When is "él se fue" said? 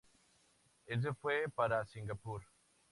0.87-1.47